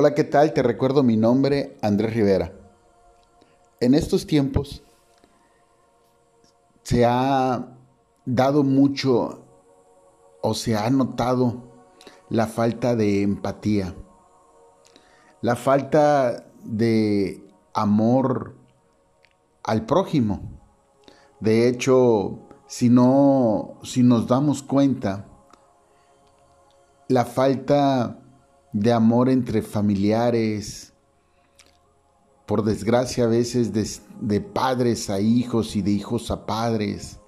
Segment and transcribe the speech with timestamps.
[0.00, 0.52] Hola, ¿qué tal?
[0.52, 2.52] Te recuerdo mi nombre, Andrés Rivera.
[3.80, 4.80] En estos tiempos
[6.84, 7.66] se ha
[8.24, 9.44] dado mucho
[10.40, 11.64] o se ha notado
[12.28, 13.92] la falta de empatía,
[15.40, 17.44] la falta de
[17.74, 18.54] amor
[19.64, 20.60] al prójimo.
[21.40, 22.38] De hecho,
[22.68, 25.26] si no si nos damos cuenta
[27.08, 28.20] la falta
[28.72, 30.92] de amor entre familiares,
[32.46, 33.72] por desgracia a veces
[34.20, 37.18] de, padres a hijos y de hijos a padres,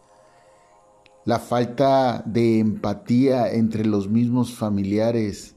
[1.25, 5.57] la falta de empatía entre los mismos familiares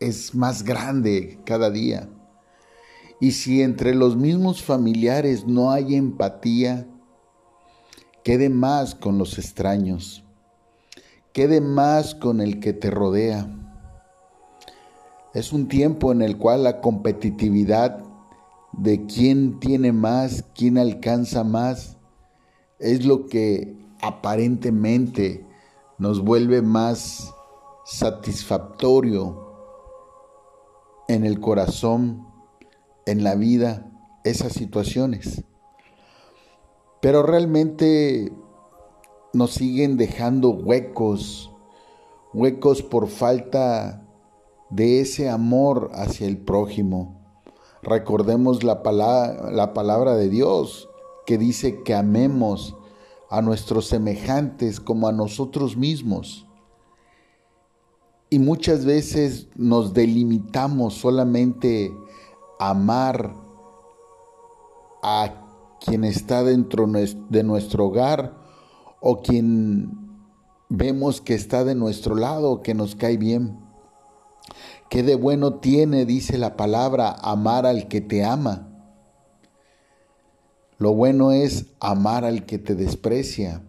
[0.00, 2.08] es más grande cada día.
[3.20, 6.86] Y si entre los mismos familiares no hay empatía,
[8.22, 10.24] quede más con los extraños,
[11.32, 13.63] quede más con el que te rodea
[15.34, 18.04] es un tiempo en el cual la competitividad
[18.72, 21.98] de quién tiene más, quién alcanza más,
[22.78, 25.44] es lo que aparentemente
[25.98, 27.34] nos vuelve más
[27.84, 29.52] satisfactorio
[31.08, 32.28] en el corazón,
[33.04, 33.90] en la vida,
[34.22, 35.42] esas situaciones.
[37.00, 38.32] Pero realmente
[39.32, 41.50] nos siguen dejando huecos,
[42.32, 44.03] huecos por falta
[44.74, 47.20] de ese amor hacia el prójimo.
[47.82, 50.88] Recordemos la palabra, la palabra de Dios
[51.26, 52.76] que dice que amemos
[53.30, 56.46] a nuestros semejantes como a nosotros mismos.
[58.30, 61.92] Y muchas veces nos delimitamos solamente
[62.58, 63.34] a amar
[65.02, 65.44] a
[65.84, 68.34] quien está dentro de nuestro hogar
[69.00, 70.04] o quien
[70.68, 73.63] vemos que está de nuestro lado, que nos cae bien.
[74.88, 78.68] ¿Qué de bueno tiene, dice la palabra, amar al que te ama?
[80.78, 83.62] Lo bueno es amar al que te desprecia,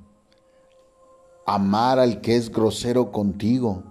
[1.46, 3.84] amar al que es grosero contigo,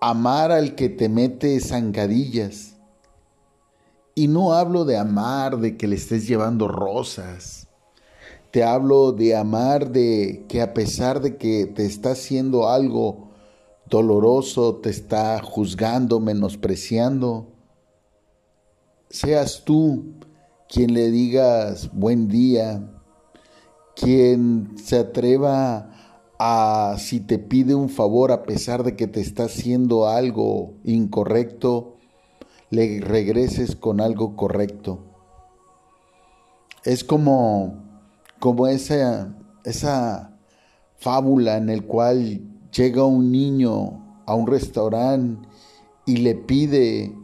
[0.00, 2.76] amar al que te mete zancadillas.
[4.16, 7.66] Y no hablo de amar de que le estés llevando rosas.
[8.50, 13.23] Te hablo de amar de que a pesar de que te está haciendo algo
[13.88, 17.48] doloroso te está juzgando, menospreciando,
[19.10, 20.14] seas tú
[20.68, 22.90] quien le digas buen día,
[23.94, 25.90] quien se atreva
[26.38, 31.96] a, si te pide un favor a pesar de que te está haciendo algo incorrecto,
[32.70, 34.98] le regreses con algo correcto.
[36.82, 37.84] Es como,
[38.40, 40.36] como esa, esa
[40.96, 45.48] fábula en el cual llega un niño a un restaurante
[46.06, 47.14] y le pide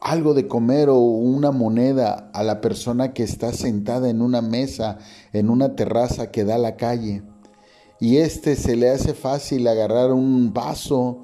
[0.00, 4.98] algo de comer o una moneda a la persona que está sentada en una mesa,
[5.32, 7.22] en una terraza que da a la calle.
[8.00, 11.22] Y este se le hace fácil agarrar un vaso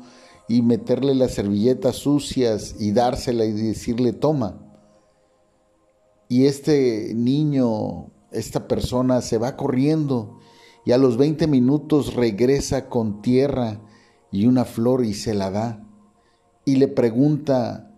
[0.48, 4.60] y meterle las servilletas sucias y dársela y decirle toma.
[6.28, 10.38] Y este niño, esta persona se va corriendo
[10.88, 13.78] y a los 20 minutos regresa con tierra
[14.30, 15.84] y una flor y se la da.
[16.64, 17.92] Y le pregunta,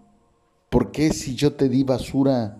[0.70, 2.58] ¿por qué si yo te di basura,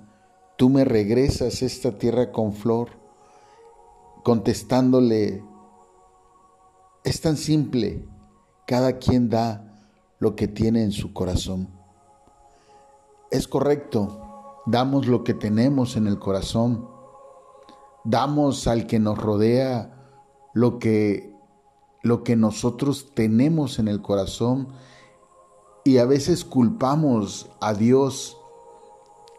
[0.57, 2.91] tú me regresas esta tierra con flor?
[4.23, 5.43] Contestándole,
[7.03, 8.07] es tan simple,
[8.69, 9.83] cada quien da
[10.21, 11.71] lo que tiene en su corazón.
[13.33, 16.89] Es correcto, damos lo que tenemos en el corazón,
[18.05, 19.97] damos al que nos rodea
[20.55, 21.33] lo que,
[22.03, 24.69] lo que nosotros tenemos en el corazón
[25.85, 28.37] y a veces culpamos a Dios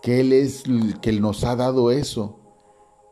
[0.01, 2.39] que Él es el que nos ha dado eso.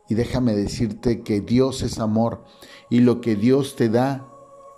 [0.08, 2.44] Y déjame decirte que Dios es amor
[2.88, 4.28] y lo que Dios te da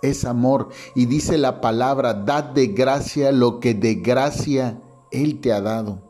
[0.03, 0.69] es amor.
[0.93, 4.79] Y dice la palabra, dad de gracia lo que de gracia
[5.11, 6.03] Él te ha dado.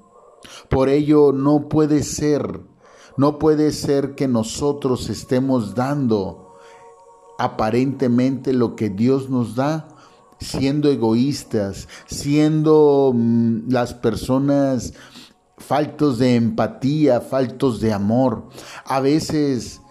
[0.70, 2.62] Por ello no puede ser,
[3.16, 6.43] no puede ser que nosotros estemos dando
[7.38, 9.88] aparentemente lo que Dios nos da,
[10.40, 14.94] siendo egoístas, siendo mm, las personas
[15.58, 18.50] faltos de empatía, faltos de amor.
[18.86, 19.82] A veces,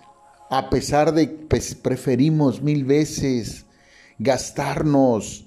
[0.50, 3.67] a pesar de que pues, preferimos mil veces
[4.19, 5.47] gastarnos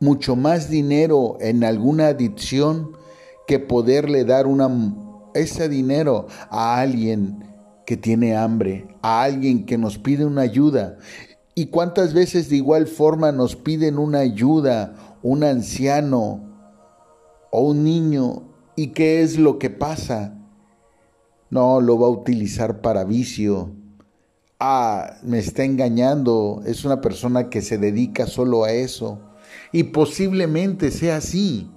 [0.00, 2.96] mucho más dinero en alguna adicción
[3.46, 4.68] que poderle dar una,
[5.34, 7.47] ese dinero a alguien
[7.88, 10.98] que tiene hambre, a alguien que nos pide una ayuda.
[11.54, 16.40] ¿Y cuántas veces de igual forma nos piden una ayuda un anciano
[17.50, 18.42] o un niño.
[18.76, 20.38] ¿Y qué es lo que pasa?
[21.48, 23.72] No, lo va a utilizar para vicio.
[24.60, 26.62] Ah, me está engañando.
[26.66, 29.20] Es una persona que se dedica solo a eso.
[29.72, 31.70] Y posiblemente sea así,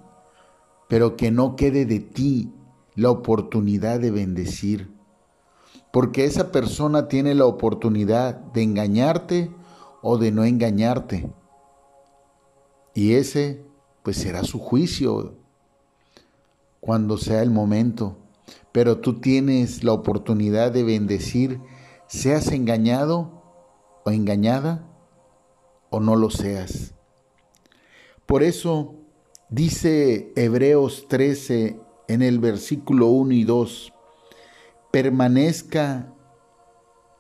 [0.90, 2.54] pero que no quede de ti
[2.96, 4.92] la oportunidad de bendecir.
[5.92, 9.52] Porque esa persona tiene la oportunidad de engañarte
[10.02, 11.30] o de no engañarte.
[12.94, 13.66] Y ese,
[14.04, 15.36] pues será su juicio
[16.80, 18.18] cuando sea el momento.
[18.72, 21.60] Pero tú tienes la oportunidad de bendecir,
[22.08, 23.44] seas engañado
[24.06, 24.88] o engañada
[25.90, 26.94] o no lo seas.
[28.26, 28.96] Por eso
[29.50, 33.94] dice Hebreos 13 en el versículo 1 y 2,
[34.92, 36.14] permanezca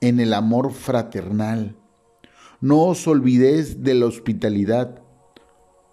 [0.01, 1.75] en el amor fraternal.
[2.59, 5.01] No os olvidéis de la hospitalidad,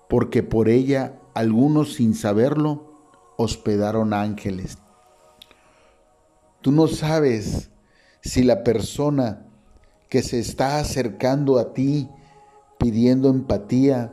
[0.08, 2.92] porque por ella algunos sin saberlo
[3.36, 4.78] hospedaron ángeles.
[6.60, 7.70] Tú no sabes
[8.20, 9.46] si la persona
[10.08, 12.08] que se está acercando a ti
[12.78, 14.12] pidiendo empatía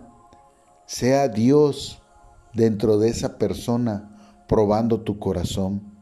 [0.86, 2.02] sea Dios
[2.54, 5.95] dentro de esa persona probando tu corazón.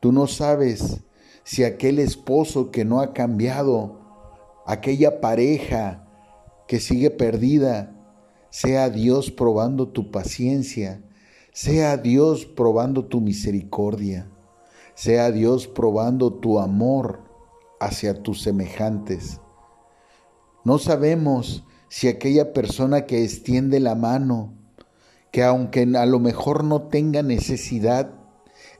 [0.00, 1.00] Tú no sabes
[1.44, 4.00] si aquel esposo que no ha cambiado,
[4.66, 6.06] aquella pareja
[6.66, 7.94] que sigue perdida,
[8.50, 11.02] sea Dios probando tu paciencia,
[11.52, 14.30] sea Dios probando tu misericordia,
[14.94, 17.22] sea Dios probando tu amor
[17.80, 19.40] hacia tus semejantes.
[20.64, 24.52] No sabemos si aquella persona que extiende la mano,
[25.32, 28.17] que aunque a lo mejor no tenga necesidad,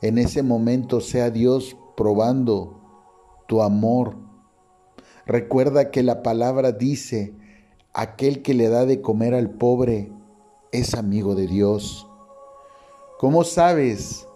[0.02, 2.80] en ese momento sea Dios probando
[3.46, 4.16] tu amor.
[5.26, 7.34] Recuerda que la palabra dice,
[7.92, 10.12] aquel que le da de comer al pobre
[10.72, 12.08] es amigo de Dios.
[13.18, 14.26] ¿Cómo sabes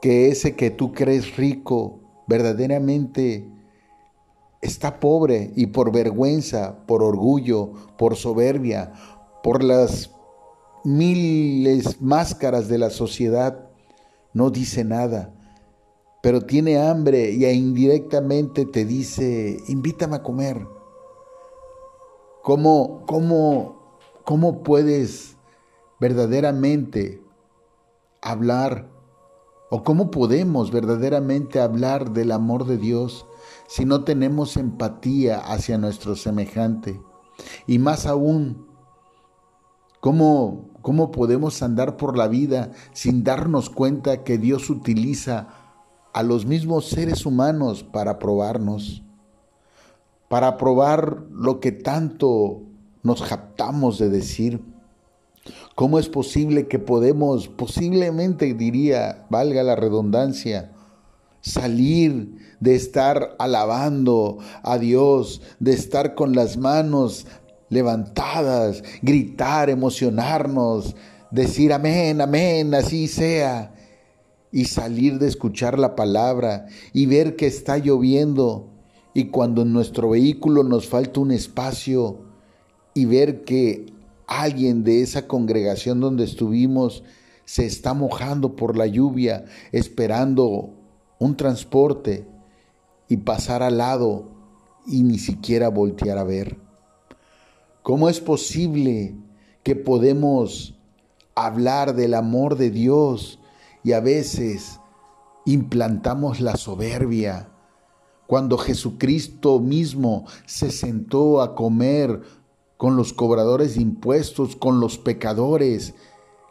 [0.00, 3.50] que ese que tú crees rico verdaderamente
[4.60, 8.92] está pobre y por vergüenza, por orgullo, por soberbia,
[9.42, 10.10] por las
[10.84, 13.63] miles máscaras de la sociedad,
[14.34, 15.32] no dice nada,
[16.22, 20.66] pero tiene hambre y indirectamente te dice, invítame a comer.
[22.42, 25.36] ¿Cómo, cómo, cómo puedes
[26.00, 27.22] verdaderamente
[28.20, 28.90] hablar
[29.70, 33.26] o cómo podemos verdaderamente hablar del amor de Dios
[33.66, 37.00] si no tenemos empatía hacia nuestro semejante?
[37.66, 38.66] Y más aún,
[40.04, 45.48] ¿cómo, ¿cómo podemos andar por la vida sin darnos cuenta que Dios utiliza
[46.12, 49.02] a los mismos seres humanos para probarnos?
[50.28, 52.60] Para probar lo que tanto
[53.02, 54.60] nos japtamos de decir.
[55.74, 60.70] ¿Cómo es posible que podemos, posiblemente diría, valga la redundancia,
[61.40, 67.26] salir de estar alabando a Dios, de estar con las manos
[67.68, 70.94] levantadas, gritar, emocionarnos,
[71.30, 73.74] decir amén, amén, así sea,
[74.52, 78.70] y salir de escuchar la palabra y ver que está lloviendo
[79.12, 82.18] y cuando en nuestro vehículo nos falta un espacio
[82.94, 83.86] y ver que
[84.26, 87.02] alguien de esa congregación donde estuvimos
[87.44, 90.70] se está mojando por la lluvia esperando
[91.18, 92.26] un transporte
[93.08, 94.30] y pasar al lado
[94.86, 96.63] y ni siquiera voltear a ver?
[97.84, 99.14] ¿Cómo es posible
[99.62, 100.74] que podemos
[101.34, 103.40] hablar del amor de Dios
[103.82, 104.80] y a veces
[105.44, 107.50] implantamos la soberbia?
[108.26, 112.22] Cuando Jesucristo mismo se sentó a comer
[112.78, 115.94] con los cobradores de impuestos, con los pecadores,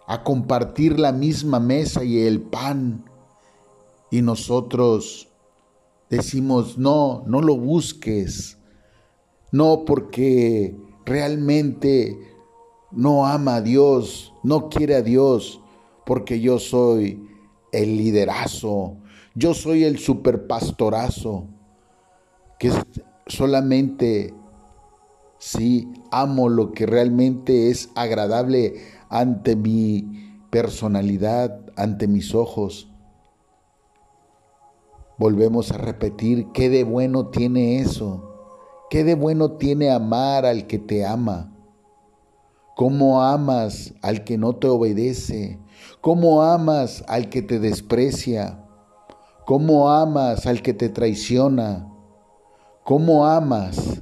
[0.06, 3.06] a compartir la misma mesa y el pan.
[4.12, 5.30] Y nosotros
[6.12, 8.60] decimos, no, no lo busques.
[9.52, 12.17] No porque realmente
[12.91, 15.62] no ama a Dios, no quiere a Dios,
[16.05, 17.27] porque yo soy
[17.72, 18.98] el liderazo,
[19.36, 21.48] yo soy el superpastorazo,
[22.60, 22.72] que
[23.27, 24.33] solamente
[25.39, 28.75] si amo lo que realmente es agradable
[29.10, 32.89] ante mi personalidad, ante mis ojos.
[35.17, 38.33] Volvemos a repetir, ¿qué de bueno tiene eso?
[38.90, 41.52] ¿Qué de bueno tiene amar al que te ama?
[42.75, 45.60] ¿Cómo amas al que no te obedece?
[46.02, 48.66] ¿Cómo amas al que te desprecia?
[49.46, 51.88] ¿Cómo amas al que te traiciona?
[52.84, 54.02] ¿Cómo amas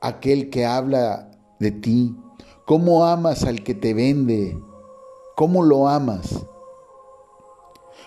[0.00, 2.16] aquel que habla de ti?
[2.66, 4.58] ¿Cómo amas al que te vende?
[5.36, 6.46] ¿Cómo lo amas?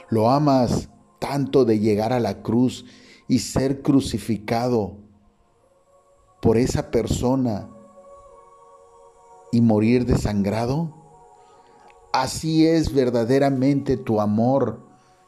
[0.10, 2.86] Lo amas tanto de llegar a la cruz
[3.28, 5.09] y ser crucificado
[6.41, 7.69] por esa persona
[9.51, 10.93] y morir desangrado?
[12.12, 14.81] Así es verdaderamente tu amor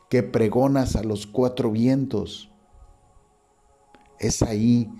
[0.09, 2.51] que pregonas a los cuatro vientos.
[4.19, 4.91] Es ahí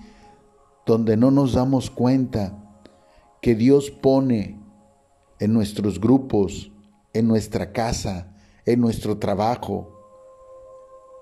[0.86, 2.58] donde no nos damos cuenta
[3.42, 4.60] que Dios pone
[5.40, 6.72] en nuestros grupos,
[7.14, 9.92] en nuestra casa, en nuestro trabajo,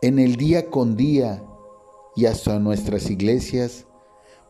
[0.01, 1.43] en el día con día
[2.15, 3.86] y hasta en nuestras iglesias,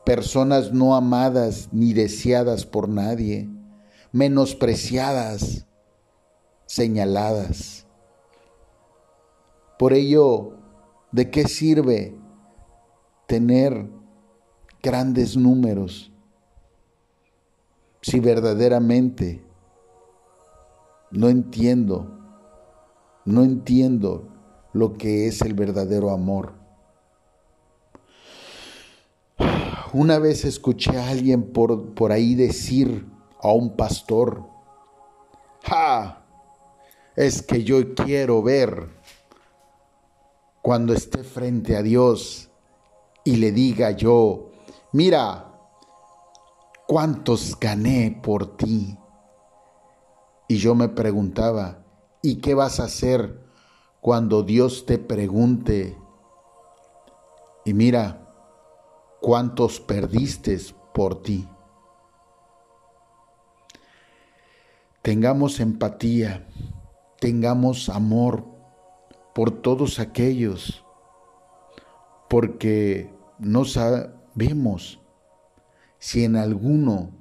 [0.09, 3.47] personas no amadas ni deseadas por nadie,
[4.11, 5.67] menospreciadas,
[6.65, 7.85] señaladas.
[9.77, 10.57] Por ello,
[11.11, 12.17] ¿de qué sirve
[13.27, 13.87] tener
[14.81, 16.11] grandes números
[18.01, 19.45] si verdaderamente
[21.11, 22.17] no entiendo,
[23.25, 24.27] no entiendo
[24.73, 26.55] lo que es el verdadero amor.
[29.93, 33.07] Una vez escuché a alguien por, por ahí decir
[33.41, 34.43] a un pastor,
[35.63, 36.25] ¡Ja!
[37.15, 38.89] Es que yo quiero ver
[40.61, 42.49] cuando esté frente a Dios
[43.23, 44.51] y le diga yo,
[44.93, 45.51] mira,
[46.87, 48.97] ¿cuántos gané por ti?
[50.47, 51.83] Y yo me preguntaba,
[52.21, 53.43] ¿y qué vas a hacer
[54.01, 55.97] cuando Dios te pregunte?
[57.65, 58.28] Y mira,
[59.21, 60.57] ¿cuántos perdiste
[60.93, 61.47] por ti?
[65.01, 66.47] Tengamos empatía,
[67.19, 68.45] tengamos amor
[69.33, 70.85] por todos aquellos,
[72.29, 74.99] porque no sabemos
[75.97, 77.11] si en alguno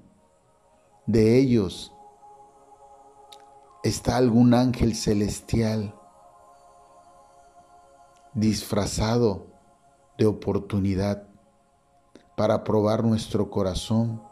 [1.06, 1.92] de ellos
[3.82, 5.94] está algún ángel celestial
[8.34, 9.46] disfrazado
[10.18, 11.27] de oportunidad
[12.38, 14.22] para probar nuestro corazón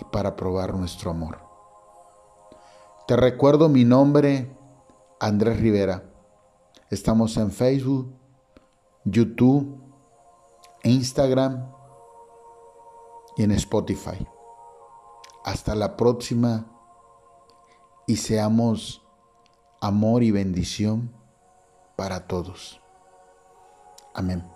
[0.00, 1.38] y para probar nuestro amor.
[3.06, 4.54] Te recuerdo mi nombre,
[5.20, 6.02] Andrés Rivera.
[6.90, 8.12] Estamos en Facebook,
[9.04, 9.80] YouTube,
[10.82, 11.70] Instagram
[13.36, 14.26] y en Spotify.
[15.44, 16.66] Hasta la próxima
[18.08, 19.06] y seamos
[19.80, 21.14] amor y bendición
[21.94, 22.80] para todos.
[24.14, 24.51] Amén.